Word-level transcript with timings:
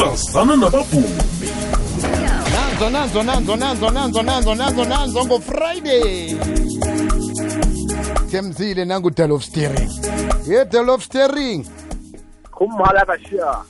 sazana 0.00 0.56
nabavumi 0.56 1.08
nanzo 2.56 2.90
nanzo 2.90 3.22
nanzo 3.22 3.56
nanzo 3.56 3.90
nanzo 3.90 4.22
nanzo 4.22 4.54
nanzo 4.54 4.84
nanzo 4.84 5.24
ngofriday 5.24 6.36
semzile 8.30 8.84
nangudal 8.84 9.32
of 9.32 9.44
steering. 9.44 9.90
Yedal 10.46 10.88
of 10.90 11.02
steering. 11.02 11.66
Kumhala 12.50 13.04
bashiya 13.04 13.64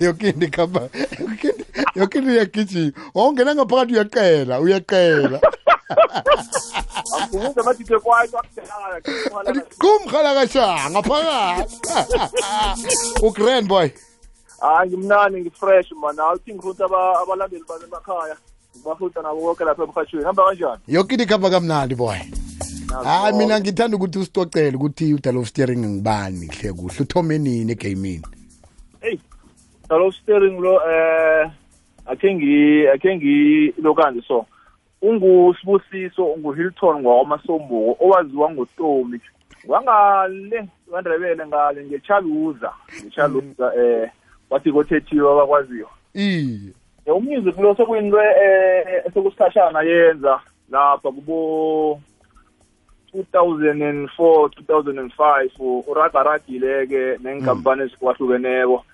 yokindi 0.00 0.48
kamba 0.48 0.88
yokindi 1.94 2.32
ngaphakathi 3.54 3.92
uyaqela 3.94 4.60
uyaqela 4.60 5.40
kumhala 9.80 10.34
kashanga 10.34 11.02
phakathi 11.02 11.76
ugrand 13.26 13.68
boy. 13.68 13.90
Hayi 14.60 14.90
ngimnani 14.90 15.40
ngifresh 15.40 15.92
man. 15.92 16.18
Awuthi 16.18 16.54
ngirutha 16.54 16.84
abalandeli 17.22 17.64
bami 17.68 17.84
emakhaya 17.84 18.36
ngibafutha 18.76 19.22
nabo 19.22 19.40
konke 19.40 19.64
lapha 19.64 19.84
emhatshweni 19.84 20.26
hamba 20.26 20.44
kanjani? 20.44 20.82
Yoke 20.86 21.14
into 21.14 21.24
ikhamba 21.24 21.50
kamnandi 21.50 21.94
boy. 21.94 22.18
Hayi 23.04 23.32
mina 23.36 23.60
ngithanda 23.60 23.96
ukuthi 23.96 24.18
usicocele 24.18 24.76
ukuthi 24.76 25.14
udal 25.14 25.36
of 25.36 25.48
steering 25.48 25.86
ngibani 25.86 26.46
kuhle 26.46 26.72
kuhle 26.72 27.02
uthome 27.02 27.38
nini 27.38 27.72
egamini 27.72 28.22
hey 29.00 29.18
dalo 29.88 30.12
steering 30.12 30.60
lo 30.60 30.80
eh 30.90 31.50
akhe 32.06 32.90
akhe 32.94 33.16
ngilokanje 33.16 34.22
so 34.28 34.46
ungusibusiso 35.02 36.24
unguhilton 36.24 37.00
ngwamasombuko 37.00 38.04
owaziwa 38.04 38.50
ngotomi. 38.50 39.20
Wangale 39.66 40.68
wandrebele 40.90 41.46
ngale 41.46 41.84
ngechaluza 41.84 42.72
ngechaluza 43.02 43.72
eh 43.76 44.10
wathi 44.50 44.72
kothethiwe 44.72 45.32
abakwaziyo. 45.32 45.88
Iye. 46.14 46.72
Eh, 47.06 47.16
umusic 47.16 47.58
lo 47.58 47.74
sekuyinto 47.74 48.20
eh 48.22 49.02
esekusikhashana 49.06 49.82
yenza 49.82 50.40
lapha 50.70 51.12
kubo 51.12 52.00
2004 53.14 54.08
2005 54.18 55.82
uragaragile 55.86 56.86
ke 56.86 57.18
nenkampani 57.22 57.82
ezikwahlukeneko 57.82 58.84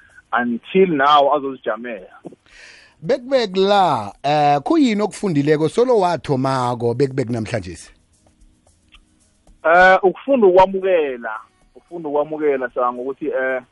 until 0.43 0.89
now 0.89 1.35
azozijamela. 1.35 2.21
Bekubek 3.03 3.57
la 3.57 4.13
eh 4.23 4.61
kuyini 4.61 5.03
okufundileko? 5.03 5.69
Solo 5.69 5.99
wathomako 5.99 6.95
bekubek 6.95 7.31
namhlanje 7.31 7.79
eh 9.65 9.99
ukufunda 10.03 10.47
ukwamukela 10.47 11.41
ukufunda 11.75 12.09
ukwamukela 12.09 12.71
sanga 12.71 13.03
ukuthi 13.03 13.27
eh 13.27 13.35
eh, 13.35 13.63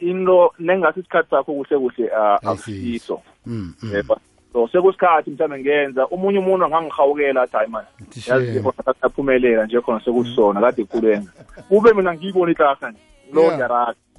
into 0.00 0.50
nengasi 0.58 1.00
isikhathi 1.00 1.30
sakho 1.30 1.52
kuhle 1.52 1.78
kuhle 1.78 2.10
ah, 2.16 2.38
akusiso 2.42 3.20
mm 3.46 3.72
mm. 3.82 3.94
yebo. 3.94 4.16
So 4.52 4.68
sekusikhathi 4.68 5.30
mhlawumbe 5.30 5.60
ngenza 5.60 6.04
omunye 6.10 6.38
umuntu 6.38 6.64
angangihawukela 6.64 7.42
athi 7.42 7.56
hayi 7.56 7.68
mani 7.70 7.86
yazi 8.26 8.60
khona 8.60 8.94
aphumelela 9.02 9.64
nje 9.66 9.80
khona 9.80 10.00
sekusona 10.04 10.60
kade 10.60 10.84
kulenza 10.84 11.30
kube 11.68 11.92
mina 11.92 12.14
ngiyibona 12.14 12.52
ihlahla 12.52 12.90
nje 12.90 13.00
lo 13.32 13.42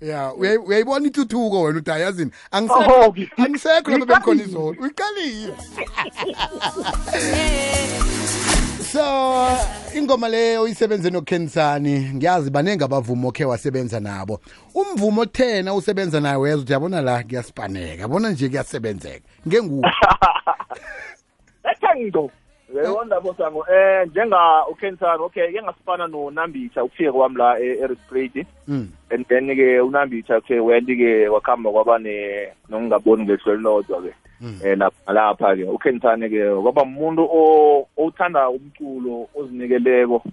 Yeah. 0.01 0.33
ya 0.33 0.33
uyayibona 0.67 1.07
ituthuko 1.07 1.61
wena 1.61 1.79
uthi 1.79 1.91
ayazini 1.91 2.31
angisekho 2.51 3.07
ngi- 3.07 3.29
angisekho 3.45 3.91
lapha 3.91 4.05
bengikhona 4.05 4.43
izolo. 4.43 4.75
Uyiqalile 4.81 5.53
so 8.95 9.47
ingoma 9.97 10.29
leyo 10.29 10.63
uyisebenze 10.63 11.09
nokensani 11.09 11.99
ngiyazi 12.15 12.49
baningi 12.49 12.83
abavumi 12.83 13.27
okhe 13.27 13.45
wasebenza 13.45 13.99
nabo. 13.99 14.39
Umvumo 14.75 15.21
othena 15.21 15.73
usebenza 15.73 16.19
nayo 16.19 16.39
weza 16.39 16.57
uthi 16.57 16.73
yabona 16.73 17.01
la 17.01 17.23
kuyasipaneka 17.23 18.01
yabona 18.01 18.29
nje 18.29 18.49
kuyasebenzeka. 18.49 19.25
Ngenguwo 19.47 19.87
ethangido 21.71 22.31
uyayibona 22.75 23.15
eh? 23.15 23.21
bosango 23.21 23.59
um 23.59 23.75
eh, 23.75 24.07
njenga 24.07 24.67
ukensan 24.71 25.19
okay 25.19 25.51
ke 25.51 25.61
ngasifana 25.61 26.07
nonambitha 26.07 26.83
ukufika 26.83 27.11
kwami 27.11 27.37
la 27.37 27.59
e-eristrate 27.59 28.45
hmm. 28.65 28.87
and 29.09 29.27
then-ke 29.27 29.81
unambitha 29.81 30.41
kuthe 30.41 30.59
went-ke 30.59 31.27
wakuhamba 31.27 31.71
kwaba 31.71 31.99
nokungaboni 32.69 33.23
ngelihlo 33.23 33.53
elilodwa-ke 33.53 34.13
um 34.41 34.47
hmm. 34.47 34.59
eh, 34.63 34.77
lapha-ke 35.07 35.63
ukensan-ke 35.63 36.61
kwaba 36.61 36.85
muntu 36.85 37.29
owuthanda 37.97 38.49
umculo 38.49 39.27
ozinikeleko 39.35 40.23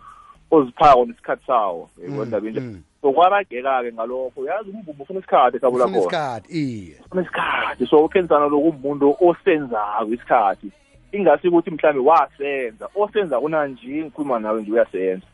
oziphako 0.52 1.06
nesikhathi 1.06 1.46
sawo. 1.46 1.90
Hmm. 1.96 2.04
Yabona 2.04 2.40
binjani 2.40 2.82
so 3.02 3.12
kwabageka-ke 3.12 3.92
ngalokho. 3.92 4.40
Uyazi 4.40 4.70
umvumo 4.70 5.02
ufuna 5.02 5.18
isikhathi 5.20 5.56
esabula 5.56 5.84
khona 5.84 5.98
isikhathi 5.98 6.58
iye. 6.58 6.96
Ufuna 7.06 7.22
isikhathi. 7.22 7.86
So 7.86 8.04
ukensan 8.04 8.42
lokhu 8.42 8.68
umuntu 8.68 9.16
osenzako 9.20 10.12
isikhathi. 10.12 10.72
Ingasi 11.12 11.48
ukuthi 11.48 11.70
mhlambe 11.70 12.00
wasenza 12.00 12.88
osenza 12.94 13.40
kunanje 13.40 14.04
ngikhuluma 14.04 14.38
nawe 14.38 14.62
nje 14.62 14.72
uyasenza. 14.72 15.26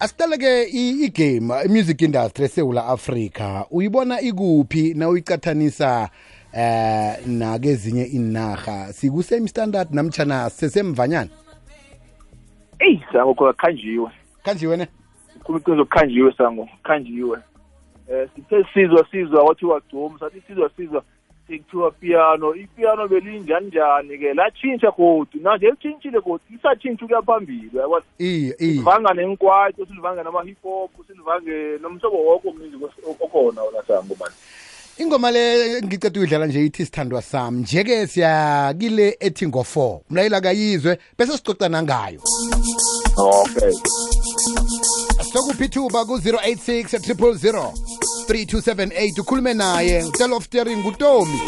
Asiqale-ke 0.00 0.62
igame 0.72 1.54
i-music 1.64 2.02
industry 2.02 2.44
esewula 2.44 2.86
africa 2.86 3.64
uyibona 3.70 4.20
ikuphi 4.20 4.94
na 4.94 5.08
uyicathanisa 5.08 6.08
eh 6.52 7.26
nakezinye 7.26 8.04
inarha 8.04 8.92
siku-same 8.92 9.48
standard 9.48 9.94
namtshana 9.94 10.50
sesemvanyana 10.50 11.30
eyi 12.78 13.02
sango 13.12 13.34
khona 13.34 13.52
khanjiwe 13.52 14.10
khanjiwe 14.44 14.76
ne? 14.76 14.86
Khuluma 15.44 15.60
iqiniso 15.60 15.84
kukhanjiwe 15.84 16.32
sango 16.32 16.68
khanjiwe 16.82 17.38
um 18.08 18.28
sithe 18.34 18.64
sizwa 18.74 19.06
sizwa 19.10 19.44
kwathiwa 19.44 19.80
gcuma 19.80 20.18
sathi 20.18 20.42
sizwa 20.46 20.70
sizwa 20.76 21.02
sekuthiwa 21.48 21.90
piano 21.90 22.54
ipiano 22.54 23.08
belinjani 23.08 23.66
njani 23.66 24.18
ke 24.18 24.34
latshintsha 24.34 24.90
godi 24.90 25.38
nanje 25.38 25.70
litshintshile 25.70 26.20
godi 26.20 26.44
lisatshintsha 26.50 27.04
ukuya 27.04 27.22
phambili 27.22 27.70
uyabona 27.74 28.04
iye 28.18 28.38
iye. 28.38 28.54
Silivanga 28.56 29.14
nenkwaito 29.14 29.86
silivanga 29.86 30.22
nama-hip 30.22 30.62
hop 30.62 30.90
silivange 31.06 31.78
nomhlobo 31.82 32.24
woko 32.24 32.52
mninzi 32.52 32.76
okhona 33.20 33.62
wona 33.62 33.82
mani 34.20 34.34
ingoma 34.98 35.30
le 35.30 35.82
ngiceda 35.82 36.20
uyidlala 36.20 36.46
nje 36.46 36.64
ithi 36.64 36.84
sithandwa 36.84 37.22
sami. 37.22 37.60
Nje-ke 37.60 38.06
siyakile 38.06 39.16
ethi 39.20 39.46
ngo-four. 39.46 40.00
Mlayela 40.10 40.40
kayizwe 40.40 40.98
bese 41.18 41.36
sicoca 41.36 41.68
nangayo. 41.68 42.20
Okay. 43.16 43.72
Sokuphi 45.32 45.64
ithuba 45.64 46.04
ku-086 46.04 47.14
000 47.14 48.05
3278 48.26 49.20
ukhulume 49.20 49.54
naye. 49.54 50.10
Tell 50.12 50.32
of 50.34 50.44
steering 50.44 50.82
ngutomi. 50.82 51.40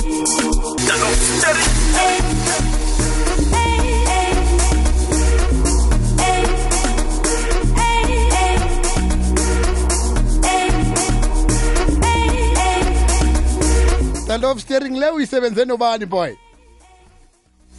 Tell 14.26 14.44
of 14.44 14.60
steering. 14.60 14.96
Le 14.96 15.10
uyisebenze 15.10 15.64
nobani 15.64 16.06
boy? 16.06 16.36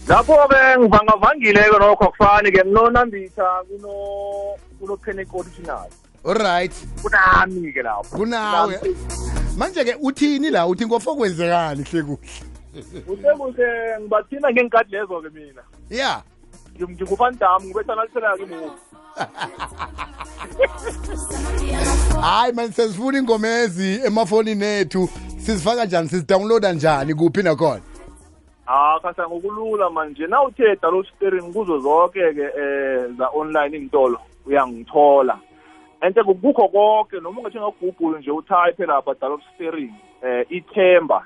Lapho-ke 0.08 0.80
ngivangavangile-ke 0.80 1.80
nokho 1.80 2.06
akufani-ke 2.06 2.64
kunonambitha 2.64 3.64
kuno 3.68 4.98
alright 6.26 6.74
kunami-ke 7.02 7.82
lapho. 7.84 8.18
Kunawe 8.18 8.80
manje-ke 9.58 9.96
uthini 10.02 10.50
la? 10.50 10.68
Uthi 10.68 10.86
ngofo 10.86 11.16
kwenzekani 11.16 11.84
hle 11.84 12.04
kuhle 12.04 12.18
kuhle 13.06 13.34
kuhle 13.38 14.00
ngibathina 14.02 14.52
ngenkathi 14.52 14.92
lezo-ke 14.92 15.30
mina. 15.30 15.62
Ya. 15.90 16.22
Ngim- 16.78 16.92
ngingufandam 16.92 17.64
ngibethanalisela-ke 17.64 18.44
imuvi 18.44 18.72
hayi 22.22 22.54
mani 22.54 22.74
sesifuna 22.74 23.18
ingomezi 23.18 24.02
emafonini 24.06 24.66
ethu. 24.66 25.10
Sizifaka 25.38 25.86
njani? 25.86 26.10
Sizidownloada 26.10 26.74
njani? 26.74 27.14
Kuphi 27.14 27.44
nakhona? 27.44 27.82
Ah 28.68 29.00
khasa 29.02 29.28
ngokulula 29.28 29.90
manje. 29.90 30.28
Na 30.28 30.44
uthe 30.44 30.76
dalo 30.82 31.04
steering 31.04 31.54
kuzo 31.54 31.80
zonke-ke 31.80 32.42
eh 32.42 33.10
za 33.18 33.28
online 33.34 33.78
intolo 33.78 34.20
uyangithola 34.46 35.40
ente 36.02 36.24
kukho 36.24 36.68
konke 36.68 37.20
noma 37.22 37.42
ungathenga 37.42 37.72
google 37.82 38.20
nje 38.20 38.32
utype 38.32 38.86
lapha 38.86 39.14
dalo 39.22 39.42
steering 39.54 39.94
eh 40.24 40.46
ithemba. 40.50 41.26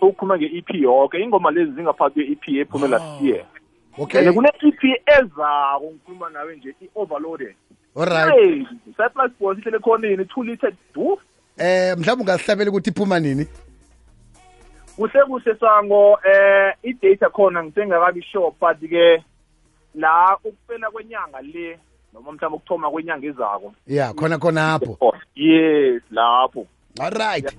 So 0.00 0.06
ukhuluma 0.06 0.38
nge-ep 0.38 0.74
yonke 0.74 1.18
ingoma 1.18 1.50
lezi 1.50 1.72
zingaphathi 1.72 2.24
kwe-ep 2.24 2.48
ephume 2.48 2.88
last 2.88 3.22
year. 3.22 3.44
Okay. 3.98 4.26
And 4.26 4.34
kune-ep 4.34 4.84
ezako 5.06 5.90
ngikhuluma 5.90 6.30
nawe 6.30 6.56
nje 6.56 6.74
i-overloaded. 6.80 7.54
Alright. 7.96 8.34
Hey 8.34 8.66
cyprus 8.96 9.32
boys 9.40 9.58
ihlele 9.58 9.78
khonini 9.78 10.24
two 10.28 10.42
liter 10.42 10.72
du? 10.94 11.18
Eh 11.58 11.96
mhlawumbe 11.96 12.22
ungasihlabela 12.22 12.70
ukuthi 12.70 12.90
iphuma 12.90 13.20
nini? 13.20 13.46
Kuhle 14.96 15.24
kuhle 15.24 15.54
sango 15.60 16.18
eh 16.24 16.74
i-data 16.82 17.30
khona 17.30 17.64
ngisengakabi 17.64 18.22
sure 18.22 18.52
but 18.60 18.80
ke 18.80 19.22
la 19.94 20.36
ukuphela 20.44 20.90
kwenyanga 20.90 21.40
le 21.42 21.78
noma 22.12 22.32
mhlawumbe 22.32 22.56
ukuthoma 22.56 22.90
kwenyanga 22.90 23.26
ezako. 23.26 23.74
Ya 23.86 24.12
khona 24.12 24.38
khona 24.38 24.74
apho. 24.74 25.14
Yes 25.34 26.02
lapho. 26.10 26.66
Alright 27.00 27.56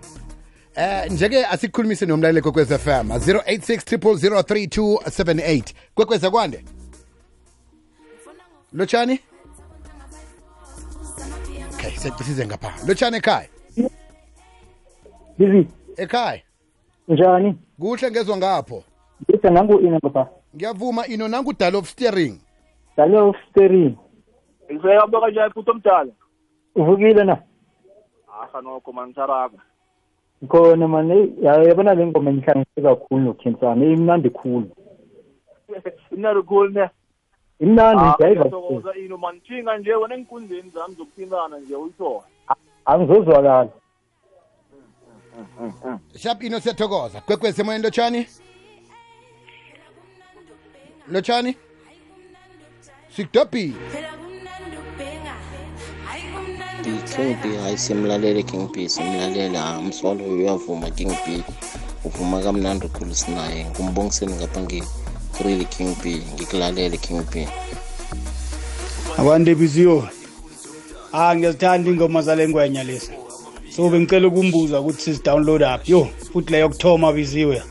Eh 0.76 1.12
njeke 1.12 1.46
asikhulumise 1.46 2.06
nomlaleli 2.06 2.42
kwekwez 2.42 2.74
FM 2.78 3.10
086 3.12 3.98
3278 3.98 5.74
kwekweza 5.96 6.32
kwande? 6.32 6.66
Lotshani? 8.74 9.20
Okay 11.74 11.92
sesize 11.92 12.48
ngapha. 12.48 12.74
Lotshani 12.88 13.18
ekhaya? 13.18 13.48
Bizi, 15.38 15.68
ekhaya? 15.98 16.42
Njani? 17.08 17.58
kuhle 17.80 18.12
ngezwa 18.12 18.38
ngapho. 18.38 18.84
Ngithe 19.30 19.50
nangu 19.50 19.80
ina 19.80 20.00
baba. 20.00 20.30
ngiyavuma 20.56 21.08
ino 21.08 21.28
nangu 21.28 21.54
dial 21.54 21.76
of 21.76 21.90
steering. 21.90 22.40
Dial 22.98 23.16
of 23.16 23.36
steering. 23.52 23.98
Ngiseka 24.72 25.08
mntu 25.08 25.22
kanjani 25.22 25.54
futhi 25.54 25.72
omdala 25.72 26.12
Uvukile 26.76 27.24
na? 27.24 27.38
aha 28.42 28.62
nokho 28.62 28.92
manisaraka 28.92 29.58
Khona 30.48 30.88
manje 30.88 31.34
yabona 31.42 31.94
le 31.94 32.06
ngoma 32.08 32.30
enhlangise 32.30 32.82
kakhulu 32.82 33.22
nokhensana. 33.24 33.86
Imnandi 33.86 34.30
khulu. 34.30 34.70
imnari 36.16 36.42
khulu 36.44 36.70
ne 36.70 36.90
Imnandi 37.60 38.04
Ah, 38.04 38.16
jayiva. 38.20 38.46
ngiyathokoza 38.46 38.96
ino 38.96 39.18
manithinga 39.18 39.78
nje 39.78 39.96
wena 39.96 40.16
enkundleni 40.16 40.70
zami 40.70 40.96
zokuthintana 40.96 41.60
nje 41.60 41.76
uyithola 41.76 42.24
Angizozwakala. 42.86 43.70
sharp 46.18 46.44
ino 46.44 46.60
siyathokoza 46.60 47.22
kwekwezi 47.22 47.62
emoyeni 47.62 47.84
lotshani 47.84 48.28
lotshani 51.12 51.56
sikudobhile 53.10 53.76
King 57.16 57.36
B 57.44 57.56
hayi 57.64 57.78
simlalele 57.78 58.44
King 58.44 58.72
B 58.74 58.90
simlalele 58.90 59.58
ah, 59.58 59.80
umsolo 59.80 60.24
uyavuma 60.26 60.90
King 60.90 61.12
B 61.26 61.44
uvuma 62.06 62.42
kamnandi 62.42 62.88
khulu 62.88 63.16
sinaye 63.16 63.66
ngumbongiseni 63.66 64.34
ngapha 64.34 64.62
ngi-really 64.62 65.66
King 65.66 65.96
B 66.04 66.22
ngikulalele 66.34 66.98
King 66.98 67.24
B 67.34 67.48
akwande 69.18 69.56
biziyo 69.56 70.08
ah 71.14 71.36
ngiyazithanda 71.36 71.90
ingoma 71.92 72.22
zale 72.22 72.48
ngwenya 72.48 72.84
lezi 72.84 73.12
so 73.76 73.90
bengicela 73.90 74.28
ukumbuza 74.28 74.80
ukuthi 74.80 75.02
sizidownload 75.02 75.64
aphi. 75.64 75.92
Yo 75.92 76.08
futhi 76.34 76.52
leyo 76.52 76.70
kuthoma 76.70 77.14
biziwe 77.14 77.62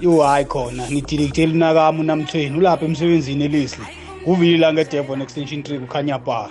yo 0.00 0.22
hayi 0.22 0.44
khona 0.44 0.90
ngidilikte 0.90 1.46
linakami 1.46 2.00
unamthweni 2.00 2.58
ulapha 2.58 2.84
emsebenzini 2.84 3.44
elisli 3.44 3.84
kuvili 4.24 4.56
la 4.58 4.72
ngedevon 4.72 5.22
extension 5.22 5.62
tree 5.62 5.78
kukhanya 5.78 6.18
ba 6.18 6.50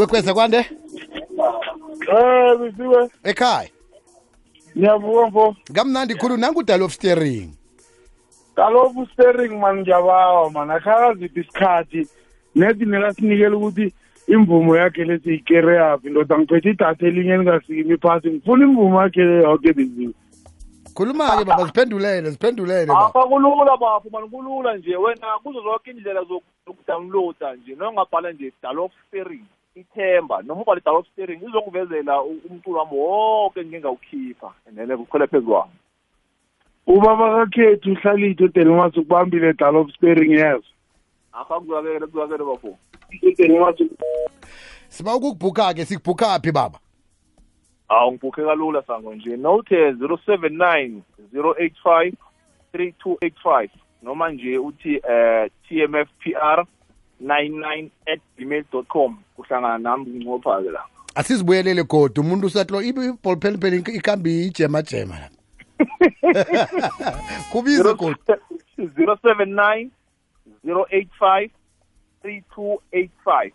kwekweza 0.00 0.34
kwande? 0.34 0.58
Eh 0.58 0.66
bisiwe 2.58 3.10
ekhaya? 3.24 3.68
Ngiyavuka 4.76 5.26
mfo. 5.26 5.56
Kamnandi 5.74 6.14
khulu 6.14 6.36
nangu 6.36 6.62
dial 6.62 6.82
of 6.82 6.92
steering. 6.92 7.50
Kaloku 8.56 9.06
steering 9.12 9.60
man 9.60 9.80
ngiyabawa 9.80 10.50
man. 10.50 10.70
Akhakaziphi 10.70 11.40
isikhathi. 11.40 12.08
Nedi 12.54 12.86
nekasinikela 12.86 13.56
ukuthi 13.56 13.92
imvumo 14.28 14.76
yakhe 14.76 15.04
lesiyikere 15.04 15.76
yaphi. 15.76 16.10
Ndoda 16.10 16.38
ngiphethe 16.38 16.70
idatha 16.70 17.06
elinye 17.06 17.34
elingasikimi 17.34 17.96
phasi. 17.96 18.30
Ngifuna 18.30 18.64
imvumo 18.64 19.02
yakhe 19.02 19.20
yoke 19.20 19.72
biziwe 19.72 20.14
khuluma-ke 20.94 21.44
baba 21.44 21.64
ziphendulele 21.64 22.30
ziphendulele 22.30 22.86
baba. 22.86 23.06
Apha 23.06 23.24
kulula 23.24 23.76
bafu 23.76 24.10
mani 24.10 24.28
kulula 24.28 24.76
nje. 24.76 24.96
Wena 24.96 25.38
kuzo 25.42 25.62
zonke 25.62 25.90
indlela 25.90 26.24
zokudownloada 26.24 27.54
nje. 27.54 27.74
Nongabhala 27.74 28.32
nje 28.32 28.52
dalof 28.62 28.92
steering. 29.08 29.44
Ithemba 29.74 30.42
noma 30.42 30.62
ubhale 30.62 30.80
dalof 30.84 31.06
steering 31.12 31.42
izokuvezela 31.42 32.22
u- 32.22 32.40
umculo 32.50 32.78
wami 32.78 32.96
wonke 32.98 33.64
ngingawukhipha 33.64 34.52
and 34.68 34.76
then 34.76 34.92
ukhwele 34.92 35.26
phezu 35.26 35.46
kwawo 35.46 35.68
ubaba 36.86 37.46
kakhethu 37.46 37.92
uhlalite 37.92 38.44
udelmas 38.44 38.96
ukubambile 38.96 39.52
dal 39.52 39.76
of 39.76 39.90
sparing 39.94 40.30
yes. 40.32 40.62
Akha 41.32 41.60
kuzwakele 41.60 42.06
kuzwakele 42.06 42.44
bafo 42.44 42.78
udelmas 43.22 43.76
siba 44.88 45.14
ukukubhukha-ke 45.16 45.84
sikubhukha 45.84 46.40
phi 46.40 46.52
baba? 46.52 46.78
Awu 47.88 48.12
ngibhukhe 48.12 48.42
kalula 48.44 48.82
sango 48.82 49.14
nje. 49.14 49.36
Nothe 49.36 49.92
zero 49.92 50.18
seven 50.26 50.58
nine 50.58 51.02
zero 51.32 51.54
eight 51.58 51.74
five 51.82 52.14
three 52.72 52.92
two 52.92 53.18
eight 53.22 53.34
five. 53.42 53.70
Noma 54.02 54.30
nje 54.30 54.58
uthi 54.58 54.94
eh 55.10 55.50
tmfpr 55.68 56.66
99@gmail.com 57.24 59.18
kuhlangana 59.36 59.78
nami 59.78 60.10
ngincopha 60.10 60.62
ke 60.62 60.70
la. 60.70 60.84
Asizibuyelele 61.14 61.82
kodwa 61.84 62.24
umuntu 62.24 62.46
usatlo 62.46 62.82
ibholpheli 62.82 63.58
phela 63.58 63.76
ikambi 63.76 64.46
ijemajema 64.46 65.18
la. 65.18 65.30
Kubize 67.52 67.94
kodwa 67.94 68.38
079 68.78 69.88
085 70.64 71.50
3285 72.24 73.50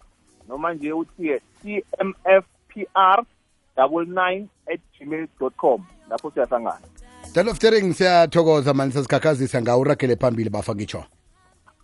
noma 0.50 0.73
nje 0.73 0.94
uthi 0.94 1.41
cmfpr 1.61 3.23
99 3.77 4.45
at 4.73 4.79
gmail 5.00 5.27
com. 5.57 5.85
Lapho 6.09 6.31
siyahlangana. 6.31 6.79
Daloftering 7.35 7.94
siyathokoza 7.94 8.73
mani 8.73 8.91
sasikhakhazisa 8.91 9.61
ngawo 9.61 9.81
uragele 9.81 10.15
phambili 10.15 10.50
bafa 10.50 10.75
ngitsho 10.75 11.03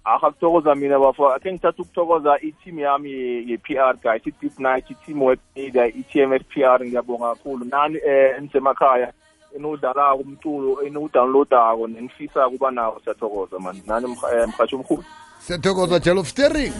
akakuthokozamina 0.06 1.00
bafo 1.00 1.30
akhe 1.30 1.52
ngithatha 1.54 1.82
ukuthokoza 1.82 2.38
i-team 2.42 2.80
yami 2.80 3.12
ye-p 3.50 3.78
r 3.78 3.96
guys 4.04 4.22
i-deep 4.26 4.60
night 4.60 4.92
i-team 4.92 5.22
work 5.22 5.40
i-t 5.56 6.20
m 6.20 6.40
p 6.40 6.64
r 6.64 6.86
ngiyabonga 6.86 7.36
kakhulu. 7.36 7.66
Nani 7.66 7.98
eh, 7.98 8.32
um 8.32 8.38
enisemakhaya 8.38 9.14
eniwudlalako 9.56 10.22
umculo 10.22 10.82
eniwudownloadako 10.86 11.88
nenifisa 11.88 12.50
kuba 12.50 12.72
nawo 12.72 13.02
siyathokoza 13.04 13.60
mani 13.60 13.84
nani 13.88 14.18
eh, 14.34 14.48
mrhatshi 14.48 14.76
omkhulu. 14.76 15.04
Siyathokoza 15.40 16.00
jel 16.00 16.18
of 16.18 16.28
steering. 16.28 16.74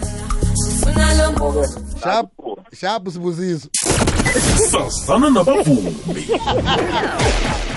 Shapu 2.74 3.12
sibuziso. 3.12 3.70
Sasana 4.72 5.30
nabavumi. 5.30 5.96